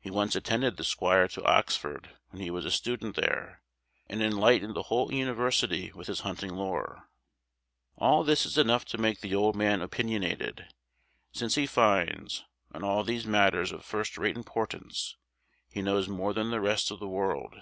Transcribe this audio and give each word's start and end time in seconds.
He 0.00 0.10
once 0.10 0.34
attended 0.34 0.78
the 0.78 0.84
squire 0.84 1.28
to 1.28 1.44
Oxford 1.44 2.16
when 2.30 2.40
he 2.40 2.50
was 2.50 2.64
a 2.64 2.70
student 2.70 3.14
there, 3.14 3.60
and 4.06 4.22
enlightened 4.22 4.74
the 4.74 4.84
whole 4.84 5.12
university 5.12 5.92
with 5.92 6.06
his 6.06 6.20
hunting 6.20 6.54
lore. 6.54 7.10
All 7.98 8.24
this 8.24 8.46
is 8.46 8.56
enough 8.56 8.86
to 8.86 8.96
make 8.96 9.20
the 9.20 9.34
old 9.34 9.54
man 9.54 9.82
opinionated, 9.82 10.72
since 11.30 11.56
he 11.56 11.66
finds, 11.66 12.44
on 12.72 12.82
all 12.84 13.04
these 13.04 13.26
matters 13.26 13.70
of 13.70 13.84
first 13.84 14.16
rate 14.16 14.34
importance, 14.38 15.18
he 15.70 15.82
knows 15.82 16.08
more 16.08 16.32
than 16.32 16.50
the 16.50 16.62
rest 16.62 16.90
of 16.90 16.98
the 16.98 17.06
world. 17.06 17.52